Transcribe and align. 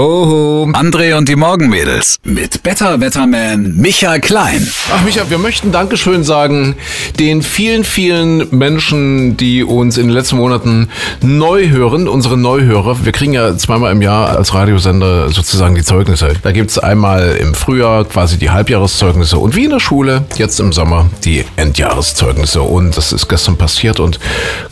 Oho, 0.00 0.66
André 0.72 1.14
und 1.14 1.28
die 1.28 1.36
Morgenmädels 1.36 2.20
mit 2.24 2.62
Better 2.62 3.02
Wetterman 3.02 3.76
Michael 3.76 4.20
Klein. 4.20 4.66
Ach 4.90 5.02
Micha, 5.04 5.28
wir 5.28 5.36
möchten 5.36 5.72
Dankeschön 5.72 6.24
sagen 6.24 6.74
den 7.18 7.42
vielen, 7.42 7.84
vielen 7.84 8.46
Menschen, 8.50 9.36
die 9.36 9.62
uns 9.62 9.98
in 9.98 10.06
den 10.06 10.14
letzten 10.14 10.38
Monaten 10.38 10.88
neu 11.20 11.68
hören, 11.68 12.08
unsere 12.08 12.38
Neuhörer. 12.38 13.04
Wir 13.04 13.12
kriegen 13.12 13.34
ja 13.34 13.54
zweimal 13.58 13.92
im 13.92 14.00
Jahr 14.00 14.30
als 14.30 14.54
Radiosender 14.54 15.28
sozusagen 15.28 15.74
die 15.74 15.84
Zeugnisse. 15.84 16.32
Da 16.40 16.52
gibt's 16.52 16.78
einmal 16.78 17.36
im 17.38 17.52
Frühjahr 17.52 18.06
quasi 18.06 18.38
die 18.38 18.48
Halbjahreszeugnisse 18.48 19.36
und 19.36 19.54
wie 19.54 19.64
in 19.64 19.70
der 19.70 19.80
Schule 19.80 20.24
jetzt 20.36 20.60
im 20.60 20.72
Sommer 20.72 21.10
die 21.26 21.44
Endjahreszeugnisse. 21.56 22.62
Und 22.62 22.96
das 22.96 23.12
ist 23.12 23.28
gestern 23.28 23.58
passiert 23.58 24.00
und 24.00 24.18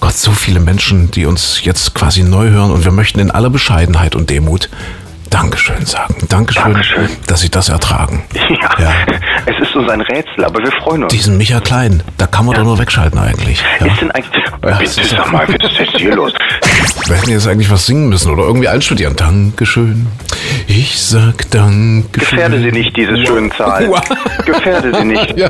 Gott, 0.01 0.17
so 0.17 0.31
viele 0.31 0.61
Menschen, 0.61 1.11
die 1.11 1.27
uns 1.27 1.63
jetzt 1.65 1.93
quasi 1.93 2.23
neu 2.23 2.49
hören 2.49 2.71
und 2.71 2.87
wir 2.87 2.93
möchten 2.93 3.21
in 3.21 3.31
aller 3.31 3.51
Bescheidenheit 3.51 4.17
und 4.17 4.31
Demut 4.31 4.71
Dankeschön 5.31 5.85
sagen. 5.85 6.15
Dankeschön, 6.29 6.63
Dankeschön. 6.65 7.09
dass 7.27 7.41
Sie 7.41 7.50
das 7.50 7.69
ertragen. 7.69 8.25
Ja, 8.49 8.71
Ja. 8.79 8.93
es 9.46 9.61
ist 9.69 9.77
uns 9.77 9.89
ein 9.91 10.00
Rätsel, 10.00 10.45
aber 10.45 10.61
wir 10.61 10.73
freuen 10.73 11.03
uns. 11.05 11.13
Diesen 11.13 11.36
Micha 11.36 11.61
Klein, 11.61 12.03
da 12.17 12.27
kann 12.27 12.46
man 12.46 12.55
doch 12.57 12.64
nur 12.64 12.79
wegschalten 12.79 13.19
eigentlich. 13.21 13.63
Ja. 13.81 13.86
Ist 13.86 14.00
denn 14.00 14.11
eigentlich... 14.11 14.45
Ja, 14.64 14.77
Bitte 14.79 15.05
sag 15.05 15.31
mal, 15.33 15.46
was 15.46 15.71
ist 15.71 15.79
jetzt 15.79 15.96
hier 15.99 16.14
los? 16.17 16.33
Wir 17.07 17.17
hätten 17.17 17.31
jetzt 17.31 17.46
eigentlich 17.46 17.71
was 17.71 17.86
singen 17.86 18.09
müssen 18.09 18.31
oder 18.33 18.43
irgendwie 18.45 18.69
einstudieren. 18.69 19.14
Dankeschön. 19.17 20.09
Ich 20.66 20.98
sag 21.00 21.50
Dankeschön. 21.50 22.12
Gefährde 22.12 22.61
sie 22.61 22.72
nicht, 22.72 22.96
diese 22.96 23.16
schönen 23.26 23.50
Zahlen. 23.52 23.90
Gefährde 24.44 24.93
sie 24.94 25.04
nicht. 25.04 25.36
Ja. 25.36 25.48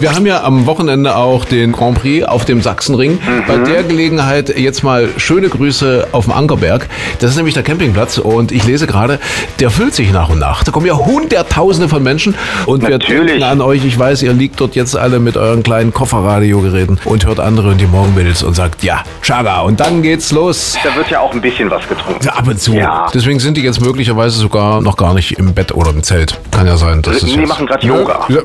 Wir 0.00 0.14
haben 0.14 0.26
ja 0.26 0.42
am 0.44 0.66
Wochenende 0.66 1.16
auch 1.16 1.44
den 1.44 1.72
Grand 1.72 2.00
Prix 2.00 2.26
auf 2.26 2.44
dem 2.44 2.62
Sachsenring. 2.62 3.18
Bei 3.46 3.56
der 3.58 3.82
Gelegenheit 3.82 4.56
jetzt 4.56 4.82
mal 4.82 5.08
schöne 5.16 5.48
Grüße 5.48 6.08
auf 6.12 6.24
dem 6.24 6.32
Ankerberg. 6.32 6.86
Das 7.20 7.30
ist 7.30 7.36
nämlich 7.36 7.54
der 7.54 7.62
Campingplatz 7.62 8.18
und 8.18 8.52
ich 8.52 8.64
lese 8.66 8.86
gerade, 8.86 9.18
der 9.60 9.70
füllt 9.70 9.94
sich 9.94 10.12
nach 10.12 10.28
und 10.28 10.38
nach. 10.38 10.64
Da 10.64 10.70
kommen 10.72 10.86
ja 10.86 10.96
hunderttausende 10.96 11.88
von 11.88 12.02
Menschen 12.02 12.34
und 12.66 12.82
wir 12.82 12.90
Natürlich. 12.90 13.32
denken 13.32 13.42
an 13.44 13.60
euch. 13.60 13.84
Ich 13.84 13.98
weiß, 13.98 14.22
ihr 14.22 14.32
liegt 14.32 14.60
dort 14.60 14.74
jetzt 14.76 14.96
alle 14.96 15.18
mit 15.18 15.36
euren 15.36 15.62
kleinen 15.62 15.92
Kofferradiogeräten 15.92 17.00
und 17.04 17.26
hört 17.26 17.40
andere 17.40 17.70
und 17.70 17.80
die 17.80 17.86
Morgenbilds 17.86 18.42
und 18.42 18.54
sagt, 18.54 18.82
ja, 18.82 19.02
Chaga. 19.22 19.60
Und 19.62 19.80
dann 19.80 20.02
geht's 20.02 20.32
los. 20.32 20.76
Da 20.82 20.94
wird 20.94 21.10
ja 21.10 21.20
auch 21.20 21.32
ein 21.32 21.40
bisschen 21.40 21.70
was 21.70 21.86
getrunken. 21.88 22.24
Ja, 22.24 22.32
Ab 22.34 22.46
und 22.46 22.60
zu. 22.60 22.74
Ja. 22.74 23.06
Deswegen 23.12 23.40
sind 23.40 23.56
die 23.56 23.62
jetzt 23.62 23.80
möglicherweise 23.80 24.37
sogar 24.38 24.80
noch 24.80 24.96
gar 24.96 25.14
nicht 25.14 25.32
im 25.38 25.52
Bett 25.54 25.72
oder 25.72 25.90
im 25.90 26.02
Zelt. 26.02 26.38
Kann 26.50 26.66
ja 26.66 26.76
sein. 26.76 27.02
Das 27.02 27.16
ist 27.16 27.24
Nee, 27.24 27.40
jetzt- 27.40 27.48
machen 27.48 27.66
grad 27.66 27.84
Yoga. 27.84 28.26
Ja. 28.28 28.40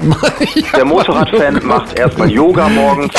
Der 0.75 0.85
Motorradfan 0.85 1.65
macht 1.65 1.97
erstmal 1.97 2.29
Yoga 2.29 2.67
morgens. 2.69 3.13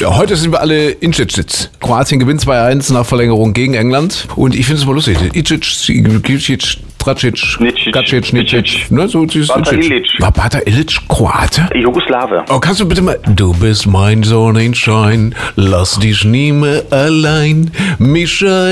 Ja, 0.00 0.16
heute 0.16 0.36
sind 0.36 0.52
wir 0.52 0.60
alle 0.60 0.90
in 0.90 1.12
Cicic. 1.12 1.70
Kroatien 1.80 2.18
gewinnt 2.20 2.40
2-1 2.40 2.92
nach 2.92 3.04
Verlängerung 3.06 3.52
gegen 3.52 3.74
England. 3.74 4.26
Und 4.36 4.54
ich 4.54 4.66
finde 4.66 4.80
es 4.80 4.86
mal 4.86 4.94
lustig. 4.94 5.18
Icic, 5.34 6.78
Gicic, 7.04 7.34
Tracic, 7.34 7.60
Nicic, 7.60 7.92
Gacic, 7.92 8.32
Nicic. 8.32 8.62
Nicic. 8.62 8.90
Ne, 8.90 9.08
so 9.08 9.26
dieses 9.26 9.48
Bata 9.48 9.72
Icic. 9.72 9.90
Ilic. 9.90 10.06
War 10.20 10.30
Bata 10.32 10.58
Ilic 10.60 10.96
Kroate? 11.08 11.68
Jugoslawe. 11.74 12.44
Oh, 12.48 12.58
kannst 12.60 12.80
du 12.80 12.88
bitte 12.88 13.02
mal... 13.02 13.18
Du 13.34 13.52
bist 13.54 13.86
mein 13.86 14.22
Sonnenschein, 14.22 15.34
lass 15.56 15.98
dich 15.98 16.24
nie 16.24 16.52
mehr 16.52 16.82
allein, 16.90 17.70
Michaela. 17.98 18.62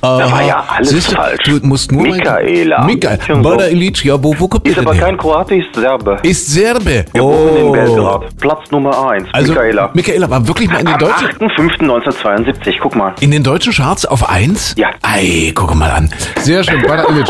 Da 0.00 0.30
war 0.32 0.46
ja 0.46 0.64
alles 0.68 0.90
Siehst 0.90 1.12
du, 1.12 1.16
falsch. 1.16 1.42
Du 1.44 1.58
musst 1.66 1.92
nur... 1.92 2.02
Michaela. 2.02 2.84
Michaela. 2.84 3.22
Schon 3.24 3.42
so. 3.42 3.50
Bata 3.50 3.66
Ilic, 3.66 4.04
ja, 4.04 4.22
wo, 4.22 4.34
wo 4.38 4.48
kommt 4.48 4.66
Ist 4.66 4.76
der 4.76 4.82
aber 4.84 4.92
denn 4.92 5.00
her? 5.00 5.08
kein 5.08 5.18
Kroate, 5.18 5.54
ist 5.56 5.74
Serbe. 5.74 6.16
Ist 6.22 6.50
Serbe. 6.52 7.04
Geboren 7.12 7.56
in 7.56 7.64
Oh. 7.68 7.72
Belgrad. 7.72 8.36
Platz 8.38 8.70
Nummer 8.70 9.10
1. 9.10 9.28
Also, 9.32 9.52
Michaela. 9.52 9.90
Michaela 9.94 10.30
war 10.30 10.46
wirklich 10.46 10.68
mal 10.68 10.78
in 10.80 10.86
den 10.86 10.94
Am 10.94 11.00
deutschen... 11.00 11.28
8.5.1972, 11.28 12.76
guck 12.80 12.96
mal. 12.96 13.14
In 13.20 13.30
den 13.30 13.42
deutschen 13.42 13.72
Charts 13.72 14.06
auf 14.06 14.28
1? 14.28 14.74
Ja. 14.76 14.90
Ei, 15.02 15.52
guck 15.54 15.74
mal 15.74 15.90
an. 15.90 16.10
Sehr 16.40 16.62
schön, 16.64 16.82
Bada 16.82 17.04
Ilic. 17.08 17.26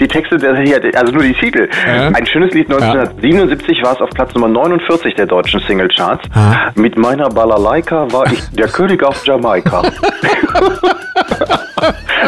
Die 0.00 0.08
Texte, 0.08 0.36
also 0.94 1.12
nur 1.12 1.22
die 1.22 1.34
Titel. 1.34 1.68
Ja. 1.86 2.08
Ein 2.08 2.26
schönes 2.26 2.54
Lied 2.54 2.70
1977 2.70 3.82
war 3.82 3.92
es 3.92 4.00
auf 4.00 4.08
Platz 4.10 4.34
Nummer 4.34 4.48
49 4.48 5.14
der 5.14 5.26
deutschen 5.26 5.60
Singlecharts. 5.66 6.26
Mit 6.74 6.96
meiner 6.96 7.28
Balalaika 7.28 8.10
war 8.10 8.32
ich 8.32 8.40
der 8.52 8.68
König 8.72 9.02
auf 9.02 9.26
Jamaika. 9.26 9.82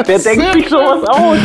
Wer 0.06 0.18
denkt 0.18 0.52
sich 0.52 0.68
sowas 0.68 1.08
aus? 1.08 1.38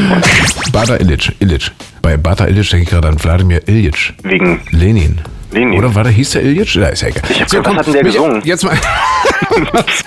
Bada 0.71 0.95
Ilic, 0.97 1.31
Ilic. 1.39 1.71
Bei 2.01 2.17
Bada 2.17 2.45
Ilic 2.45 2.69
denke 2.69 2.83
ich 2.83 2.89
gerade 2.89 3.07
an 3.07 3.23
Wladimir 3.23 3.65
Ilic. 3.67 4.13
Wegen 4.23 4.59
Lenin. 4.71 5.21
Lenin. 5.51 5.79
Oder 5.79 5.95
war 5.95 6.03
der, 6.03 6.11
hieß 6.11 6.31
der 6.31 6.41
Ilic? 6.43 6.75
Ja, 6.75 6.87
ist 6.87 7.01
ja 7.01 7.07
egal. 7.09 7.23
Ich 7.29 7.41
hab 7.41 7.49
gehört, 7.49 7.67
was 7.67 7.77
hat 7.77 7.87
denn 7.87 7.93
der 7.93 8.03
gesungen? 8.03 8.41
Jetzt 8.43 8.63
mal. 8.65 8.77
Das 9.71 10.03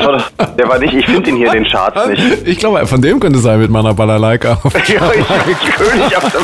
war 0.00 0.22
der 0.56 0.68
war 0.68 0.78
nicht, 0.78 0.94
ich 0.94 1.06
finde 1.06 1.30
ihn 1.30 1.36
hier 1.36 1.46
in 1.48 1.64
den 1.64 1.70
Charts 1.70 2.06
nicht. 2.06 2.22
Ich 2.46 2.58
glaube, 2.58 2.86
von 2.86 3.00
dem 3.00 3.20
könnte 3.20 3.38
es 3.38 3.44
sein 3.44 3.60
mit 3.60 3.70
meiner 3.70 3.94
Balalaika. 3.94 4.58
Ja, 4.86 5.10
ich 5.12 5.26
bin 5.26 5.56
König 5.72 6.16
auf 6.16 6.30
der 6.32 6.40